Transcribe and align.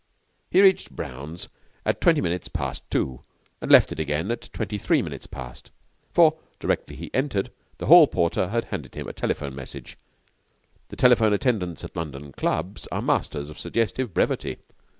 He 0.49 0.63
reached 0.63 0.95
Brown's 0.95 1.47
at 1.85 2.01
twenty 2.01 2.21
minutes 2.21 2.47
past 2.47 2.81
two 2.89 3.21
and 3.61 3.71
left 3.71 3.91
it 3.91 3.99
again 3.99 4.31
at 4.31 4.49
twenty 4.51 4.79
three 4.79 5.03
minutes 5.03 5.27
past; 5.27 5.69
for, 6.11 6.39
directly 6.59 6.95
he 6.95 7.13
entered, 7.13 7.51
the 7.77 7.85
hall 7.85 8.07
porter 8.07 8.47
had 8.49 8.63
handed 8.65 8.95
him 8.95 9.07
a 9.07 9.13
telephone 9.13 9.53
message. 9.53 9.99
The 10.89 10.95
telephone 10.95 11.33
attendants 11.33 11.83
at 11.83 11.95
London 11.95 12.31
clubs 12.31 12.87
are 12.91 13.03
masters 13.03 13.51
of 13.51 13.59
suggestive 13.59 14.11
brevity. 14.11 14.57